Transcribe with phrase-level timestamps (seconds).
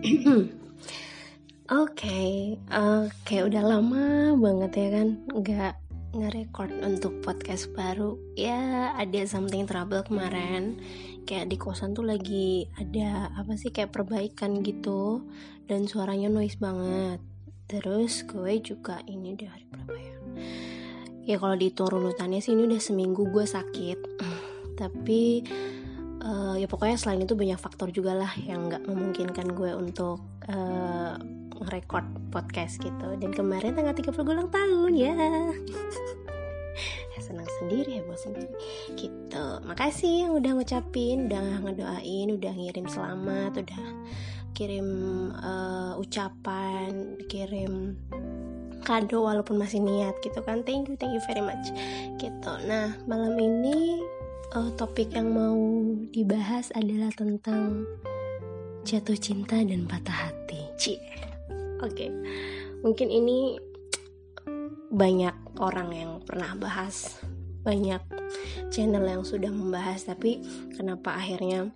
[1.70, 5.74] Oke, oke udah lama banget ya kan nggak
[6.16, 8.16] nge-record untuk podcast baru.
[8.32, 10.80] Ya ada something trouble kemarin.
[11.28, 15.28] Kayak di kosan tuh lagi ada apa sih kayak perbaikan gitu
[15.68, 17.20] dan suaranya noise banget.
[17.68, 20.16] Terus gue juga ini udah hari berapa ya?
[21.28, 23.98] Ya kalau dihitung runutannya sih ini udah seminggu gue sakit.
[24.80, 25.44] Tapi
[26.24, 31.16] uh, ya pokoknya selain itu banyak faktor juga lah yang nggak memungkinkan gue untuk uh,
[31.60, 33.08] nge-record podcast gitu.
[33.20, 35.12] Dan kemarin tanggal 30 gue ulang tahun ya.
[37.20, 38.50] Senang sendiri ya bos sendiri.
[38.96, 39.44] Gitu.
[39.62, 43.82] Makasih yang udah ngucapin udah ngedoain udah ngirim selamat udah
[44.56, 44.88] kirim
[45.38, 47.94] uh, ucapan kirim
[48.82, 50.64] kado walaupun masih niat gitu kan.
[50.66, 51.70] Thank you thank you very much.
[52.18, 52.52] Gitu.
[52.66, 54.00] Nah malam ini
[54.54, 55.58] uh, topik yang mau
[56.10, 57.86] dibahas adalah tentang
[58.82, 60.60] jatuh cinta dan patah hati.
[60.80, 60.98] Cie.
[61.80, 62.08] Oke.
[62.08, 62.10] Okay.
[62.80, 63.60] mungkin ini
[64.90, 67.20] banyak orang yang pernah bahas
[67.60, 68.00] banyak
[68.72, 70.40] channel yang sudah membahas tapi
[70.72, 71.68] kenapa akhirnya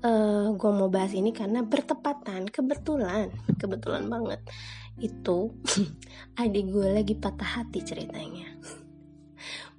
[0.00, 1.30] uh, eh, gue mau bahas ini?
[1.30, 3.28] Karena bertepatan kebetulan
[3.60, 4.40] kebetulan banget
[4.98, 5.52] itu
[6.42, 8.50] adik gue lagi patah hati ceritanya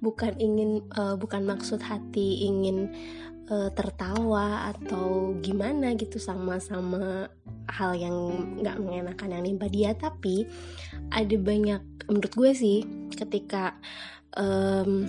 [0.00, 2.92] bukan ingin uh, bukan maksud hati ingin
[3.52, 7.28] uh, tertawa atau gimana gitu sama-sama
[7.68, 8.16] hal yang
[8.60, 9.92] nggak mengenakan yang nimpa dia.
[9.92, 10.48] Tapi
[11.12, 12.78] ada banyak menurut gue sih
[13.14, 13.76] ketika
[14.34, 15.06] um,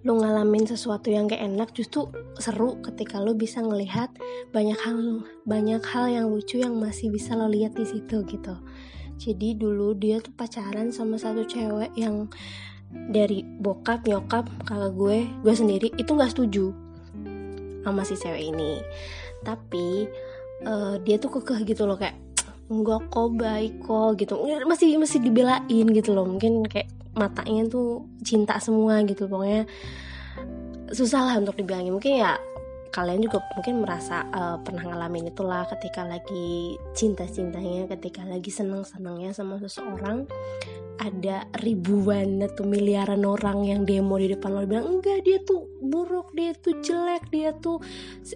[0.00, 2.08] lo ngalamin sesuatu yang gak enak justru
[2.40, 4.08] seru ketika lo bisa ngelihat
[4.48, 8.56] banyak hal banyak hal yang lucu yang masih bisa lo lihat di situ gitu.
[9.20, 12.32] Jadi dulu dia tuh pacaran sama satu cewek yang
[12.90, 16.74] dari bokap nyokap kakak gue gue sendiri itu nggak setuju
[17.86, 18.82] sama si cewek ini.
[19.40, 20.04] Tapi
[20.68, 22.18] uh, dia tuh kekeh gitu loh kayak
[22.70, 24.34] enggak kok baik kok gitu.
[24.68, 26.26] Masih masih dibelain gitu loh.
[26.28, 29.66] Mungkin kayak matanya tuh cinta semua gitu pokoknya
[30.92, 31.94] susah lah untuk dibilangin.
[31.94, 32.36] Mungkin ya
[32.90, 39.62] kalian juga mungkin merasa uh, pernah ngalamin itulah ketika lagi cinta-cintanya ketika lagi seneng-senengnya sama
[39.62, 40.26] seseorang
[41.00, 44.68] ada ribuan atau miliaran orang yang demo di depan lo.
[44.68, 47.80] Bilang enggak dia tuh buruk dia tuh jelek dia tuh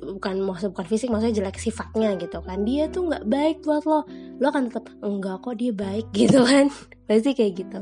[0.00, 2.64] bukan maksud bukan fisik maksudnya jelek sifatnya gitu kan.
[2.64, 4.08] Dia tuh nggak baik buat lo.
[4.40, 6.72] Lo akan tetap enggak kok dia baik gitu kan.
[7.04, 7.78] Pasti kayak gitu.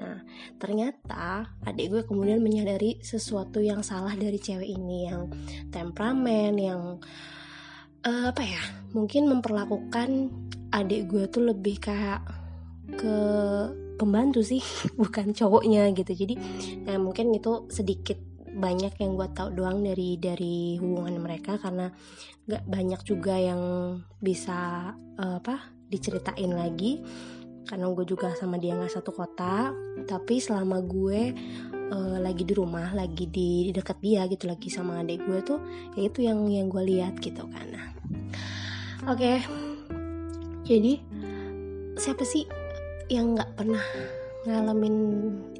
[0.00, 0.24] Nah
[0.56, 5.28] ternyata adik gue kemudian menyadari sesuatu yang salah dari cewek ini yang
[5.68, 6.82] temperamen yang
[8.08, 8.62] uh, apa ya
[8.96, 10.32] mungkin memperlakukan
[10.72, 12.41] adik gue tuh lebih kayak
[12.94, 13.16] ke
[13.96, 14.62] pembantu sih
[15.00, 16.12] bukan cowoknya gitu.
[16.12, 16.34] Jadi
[16.86, 18.18] ya mungkin itu sedikit
[18.52, 21.88] banyak yang gue tau doang dari dari hubungan mereka karena
[22.44, 23.62] nggak banyak juga yang
[24.20, 27.00] bisa uh, apa diceritain lagi.
[27.62, 29.70] Karena gue juga sama dia nggak satu kota
[30.10, 31.30] tapi selama gue
[31.94, 35.62] uh, lagi di rumah lagi di, di dekat dia gitu lagi sama adik gue tuh
[35.94, 37.68] ya itu yang yang gue lihat gitu kan.
[39.06, 39.18] Oke.
[39.18, 39.36] Okay.
[40.62, 40.98] jadi
[41.98, 42.46] siapa sih
[43.12, 43.84] yang nggak pernah
[44.48, 44.96] ngalamin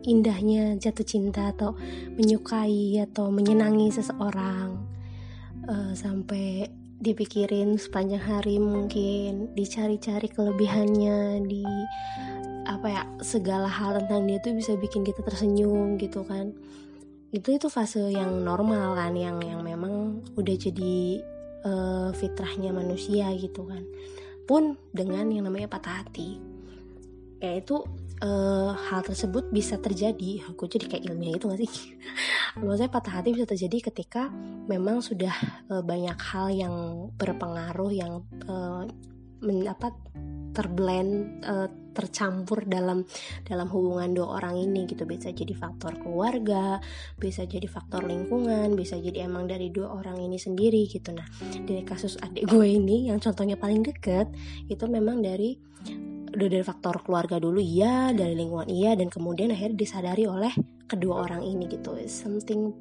[0.02, 1.76] indahnya jatuh cinta atau
[2.16, 4.74] menyukai atau menyenangi seseorang
[5.68, 6.66] uh, sampai
[7.02, 11.66] dipikirin sepanjang hari mungkin dicari-cari kelebihannya di
[12.62, 16.54] apa ya segala hal tentang dia tuh bisa bikin kita tersenyum gitu kan.
[17.34, 21.22] Itu itu fase yang normal kan yang yang memang udah jadi
[21.66, 23.82] uh, fitrahnya manusia gitu kan.
[24.46, 26.51] Pun dengan yang namanya patah hati
[27.42, 27.82] ya itu
[28.22, 30.46] uh, hal tersebut bisa terjadi.
[30.54, 31.72] Aku jadi kayak ilmiah itu gak sih?
[32.62, 34.30] Maksudnya patah hati bisa terjadi ketika
[34.70, 35.34] memang sudah
[35.68, 36.74] uh, banyak hal yang
[37.18, 38.86] berpengaruh yang uh,
[39.42, 39.90] men, apa
[40.54, 43.04] terblend uh, tercampur dalam
[43.44, 45.04] dalam hubungan dua orang ini gitu.
[45.04, 46.80] Bisa jadi faktor keluarga
[47.20, 51.12] bisa jadi faktor lingkungan bisa jadi emang dari dua orang ini sendiri gitu.
[51.12, 51.26] Nah
[51.68, 54.28] dari kasus adik gue ini yang contohnya paling deket
[54.72, 55.56] itu memang dari
[56.32, 60.52] udah dari faktor keluarga dulu iya dari lingkungan iya dan kemudian akhirnya disadari oleh
[60.88, 61.92] kedua orang ini gitu.
[62.08, 62.72] Something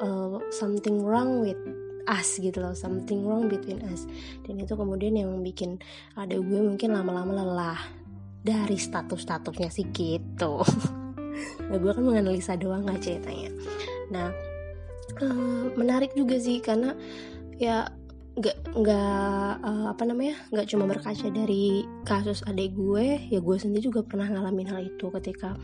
[0.00, 1.60] uh, something wrong with
[2.06, 4.08] us gitu loh something wrong between us.
[4.46, 5.76] Dan itu kemudian yang bikin
[6.16, 7.80] ada gue mungkin lama-lama lelah
[8.40, 10.62] dari status-statusnya sih gitu.
[11.66, 13.52] Nah gue kan menganalisa doang nggak ceritanya.
[14.08, 14.32] Nah
[15.20, 16.96] uh, menarik juga sih karena
[17.60, 17.92] ya
[18.36, 23.88] nggak nggak uh, apa namanya nggak cuma berkaca dari kasus adik gue ya gue sendiri
[23.88, 25.56] juga pernah ngalamin hal itu ketika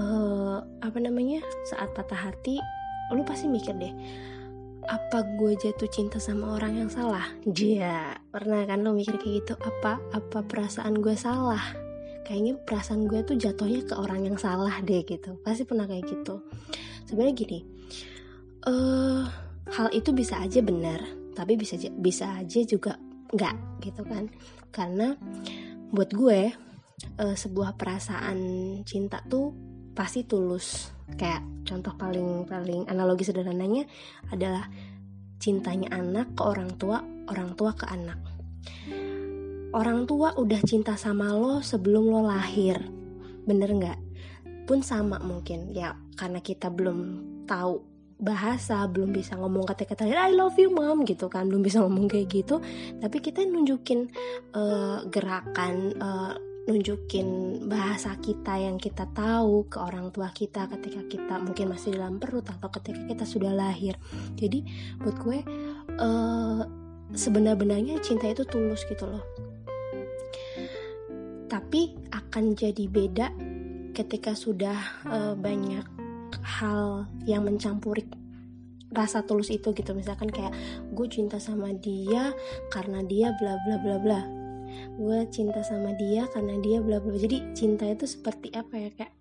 [0.00, 2.56] uh, apa namanya saat patah hati
[3.12, 3.92] lu pasti mikir deh
[4.88, 7.28] apa gue jatuh cinta sama orang yang salah?
[7.44, 9.54] Dia pernah kan lo mikir kayak gitu?
[9.60, 11.60] Apa apa perasaan gue salah?
[12.24, 15.36] Kayaknya perasaan gue tuh jatuhnya ke orang yang salah deh gitu.
[15.44, 16.40] Pasti pernah kayak gitu.
[17.04, 17.60] Sebenarnya gini,
[18.64, 19.28] uh,
[19.68, 21.02] hal itu bisa aja benar,
[21.40, 23.00] tapi bisa bisa aja juga
[23.32, 24.28] enggak gitu kan?
[24.68, 25.16] Karena
[25.88, 26.52] buat gue
[27.16, 28.38] uh, sebuah perasaan
[28.84, 29.56] cinta tuh
[29.96, 30.92] pasti tulus.
[31.16, 33.88] Kayak contoh paling paling analogi sederhananya
[34.28, 34.68] adalah
[35.40, 37.00] cintanya anak ke orang tua
[37.32, 38.20] orang tua ke anak.
[39.70, 42.76] Orang tua udah cinta sama lo sebelum lo lahir.
[43.46, 43.98] Bener nggak?
[44.66, 46.98] Pun sama mungkin ya karena kita belum
[47.46, 47.89] tahu
[48.20, 52.28] bahasa belum bisa ngomong kata-kata I love you mom gitu kan belum bisa ngomong kayak
[52.28, 52.60] gitu.
[53.00, 54.12] Tapi kita nunjukin
[54.52, 56.36] uh, gerakan uh,
[56.68, 62.20] nunjukin bahasa kita yang kita tahu ke orang tua kita ketika kita mungkin masih dalam
[62.20, 63.96] perut atau ketika kita sudah lahir.
[64.36, 64.62] Jadi
[65.00, 65.38] buat gue
[65.98, 66.62] uh,
[67.10, 69.24] sebenar-benarnya cinta itu tulus gitu loh.
[71.50, 73.34] Tapi akan jadi beda
[73.90, 74.78] ketika sudah
[75.10, 75.99] uh, banyak
[76.42, 78.06] hal yang mencampuri
[78.90, 79.94] rasa tulus itu gitu.
[79.94, 80.54] Misalkan kayak
[80.92, 82.34] gue cinta sama dia
[82.74, 84.20] karena dia bla bla bla bla.
[84.98, 88.90] Gue cinta sama dia karena dia bla bla jadi cinta itu seperti apa ya?
[88.94, 89.14] Kayak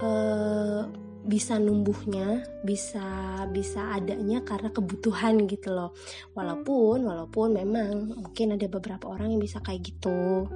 [0.00, 0.84] uh,
[1.24, 3.04] bisa numbuhnya bisa
[3.48, 5.96] bisa adanya karena kebutuhan gitu loh.
[6.36, 10.48] Walaupun walaupun memang mungkin ada beberapa orang yang bisa kayak gitu.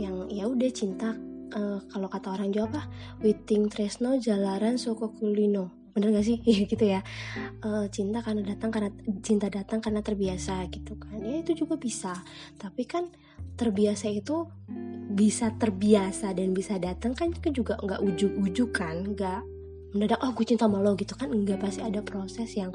[0.00, 1.12] Yang ya udah cinta
[1.54, 2.82] uh, kalau kata orang Jawa apa?
[3.22, 5.90] Witing tresno jalaran soko kulino.
[5.90, 6.38] Bener gak sih?
[6.48, 7.00] Iya gitu ya.
[7.62, 8.90] Uh, cinta karena datang karena
[9.22, 11.18] cinta datang karena terbiasa gitu kan.
[11.22, 12.14] Ya itu juga bisa.
[12.56, 13.10] Tapi kan
[13.58, 14.46] terbiasa itu
[15.10, 19.02] bisa terbiasa dan bisa datang kan itu juga nggak ujuk-ujuk kan?
[19.02, 19.42] Nggak
[19.90, 21.30] mendadak oh gue cinta sama lo gitu kan.
[21.30, 22.70] Enggak pasti ada proses yang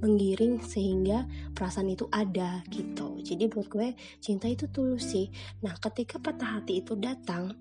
[0.00, 1.24] menggiring sehingga
[1.56, 3.20] perasaan itu ada gitu.
[3.20, 5.28] Jadi buat gue cinta itu tulus sih.
[5.64, 7.56] Nah ketika patah hati itu datang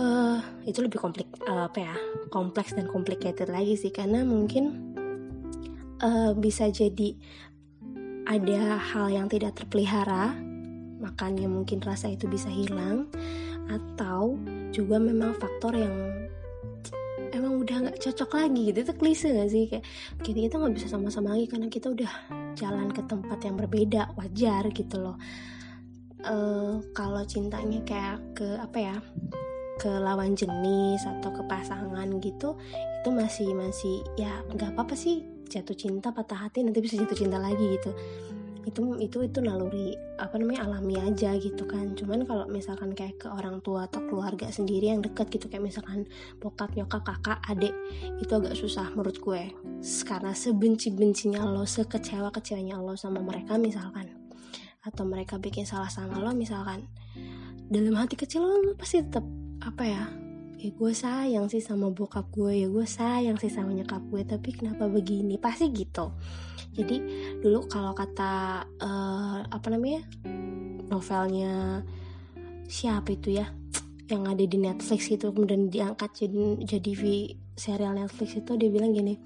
[0.00, 1.94] uh, itu lebih kompleks uh, apa ya
[2.32, 3.92] kompleks dan complicated lagi sih.
[3.92, 4.94] Karena mungkin
[6.00, 7.16] uh, bisa jadi
[8.30, 10.36] ada hal yang tidak terpelihara
[11.00, 13.08] makanya mungkin rasa itu bisa hilang
[13.72, 14.36] atau
[14.70, 15.94] juga memang faktor yang
[17.30, 18.78] emang udah nggak cocok lagi gitu.
[18.84, 19.64] Itu klise gak sih?
[19.68, 19.84] Kayak
[20.24, 22.12] kita kita nggak bisa sama-sama lagi karena kita udah
[22.56, 24.02] jalan ke tempat yang berbeda.
[24.16, 25.16] Wajar gitu loh.
[26.20, 28.96] Uh, kalau cintanya kayak ke apa ya
[29.80, 32.52] ke lawan jenis atau ke pasangan gitu
[33.00, 35.24] itu masih masih ya nggak apa apa sih.
[35.50, 37.90] Jatuh cinta patah hati nanti bisa jatuh cinta lagi gitu
[38.68, 41.96] itu itu itu naluri apa namanya alami aja gitu kan.
[41.96, 46.04] Cuman kalau misalkan kayak ke orang tua atau keluarga sendiri yang dekat gitu kayak misalkan
[46.38, 47.72] bokap nyokap kakak adik
[48.20, 49.42] itu agak susah menurut gue.
[50.04, 54.12] Karena sebenci bencinya lo sekecewa kecewanya lo sama mereka misalkan.
[54.84, 56.84] Atau mereka bikin salah sama lo misalkan.
[57.70, 59.22] Dalam hati kecil lo, lo pasti tetap
[59.60, 60.19] apa ya
[60.60, 64.52] ya gue sayang sih sama bokap gue ya gue sayang sih sama nyokap gue tapi
[64.52, 65.40] kenapa begini?
[65.40, 66.12] Pasti gitu.
[66.76, 67.00] Jadi
[67.40, 70.04] dulu kalau kata uh, apa namanya
[70.92, 71.80] novelnya
[72.68, 73.48] siapa itu ya
[74.12, 76.38] yang ada di Netflix itu kemudian diangkat jadi
[76.76, 76.92] jadi
[77.56, 79.16] serial Netflix itu dia bilang gini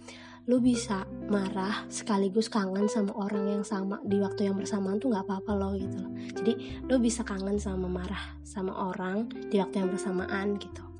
[0.44, 5.24] lu bisa marah sekaligus kangen sama orang yang sama di waktu yang bersamaan tuh nggak
[5.24, 6.12] apa-apa loh gitu loh.
[6.36, 10.93] Jadi lu bisa kangen sama marah sama orang di waktu yang bersamaan gitu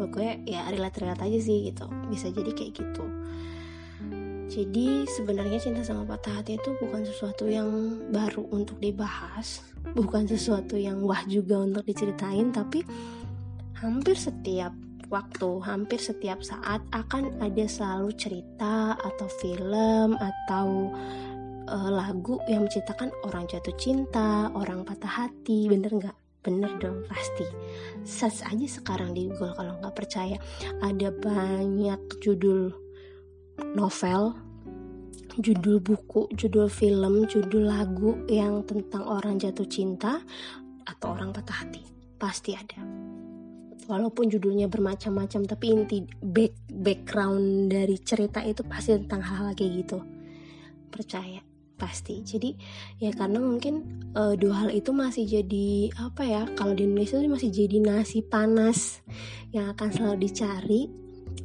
[0.00, 1.86] gue ya relate-relate aja sih gitu.
[2.08, 3.04] Bisa jadi kayak gitu.
[4.50, 7.70] Jadi sebenarnya cinta sama patah hati itu bukan sesuatu yang
[8.10, 9.62] baru untuk dibahas.
[9.94, 12.82] Bukan sesuatu yang wah juga untuk diceritain tapi
[13.78, 14.74] hampir setiap
[15.10, 20.94] waktu hampir setiap saat akan ada selalu cerita atau film atau
[21.66, 26.16] uh, lagu yang menceritakan orang jatuh cinta, orang patah hati, bener nggak?
[26.40, 27.44] Bener dong pasti.
[28.04, 30.40] Search aja sekarang di Google kalau nggak percaya.
[30.80, 32.72] Ada banyak judul
[33.76, 34.32] novel,
[35.36, 40.24] judul buku, judul film, judul lagu yang tentang orang jatuh cinta
[40.88, 41.84] atau orang patah hati.
[42.16, 42.80] Pasti ada
[43.90, 49.98] walaupun judulnya bermacam-macam tapi inti back background dari cerita itu pasti tentang hal-hal kayak gitu
[50.94, 51.42] percaya
[51.80, 52.20] pasti.
[52.20, 52.52] Jadi
[53.00, 57.32] ya karena mungkin uh, dua hal itu masih jadi apa ya kalau di Indonesia itu
[57.32, 59.00] masih jadi nasi panas
[59.56, 60.92] yang akan selalu dicari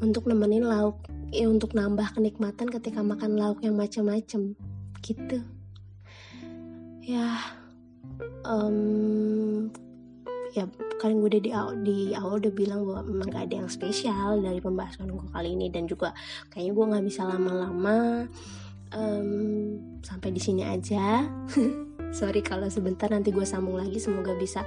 [0.04, 1.00] untuk nemenin lauk
[1.32, 4.60] ya untuk nambah kenikmatan ketika makan lauk yang macam-macam
[5.00, 5.40] gitu.
[7.00, 7.40] Ya
[8.44, 9.72] um,
[10.56, 10.64] ya
[11.04, 14.40] kalian gue udah di awal, di awal udah bilang bahwa memang gak ada yang spesial
[14.40, 16.16] dari pembahasan gue kali ini dan juga
[16.48, 18.26] kayaknya gue nggak bisa lama-lama
[18.96, 19.30] um,
[20.02, 21.28] sampai di sini aja.
[22.18, 24.64] Sorry kalau sebentar nanti gue sambung lagi semoga bisa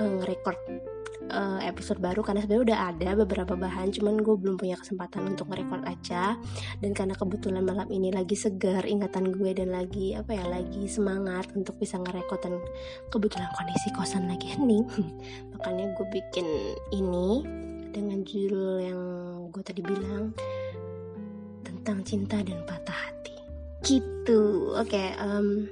[0.00, 0.58] uh, nge-record
[1.28, 5.52] uh, episode baru karena sebenarnya udah ada beberapa bahan cuman gue belum punya kesempatan untuk
[5.52, 6.40] nge-record aja.
[6.80, 11.52] Dan karena kebetulan malam ini lagi segar ingatan gue dan lagi apa ya lagi semangat
[11.52, 12.54] untuk bisa nge-record dan
[13.12, 14.88] kebetulan kondisi kosan lagi hening.
[15.52, 16.46] Makanya gue bikin
[16.96, 17.44] ini
[17.92, 19.00] dengan judul yang
[19.48, 20.36] gue tadi bilang
[21.86, 23.38] tentang cinta dan patah hati.
[23.86, 24.74] Gitu.
[24.74, 25.70] Oke okay, um,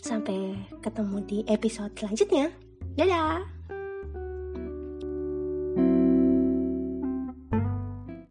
[0.00, 2.48] sampai ketemu di episode selanjutnya.
[2.96, 3.44] Dadah